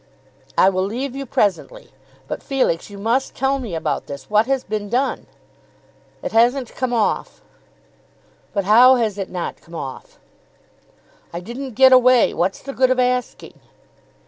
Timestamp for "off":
6.91-7.43, 9.75-10.17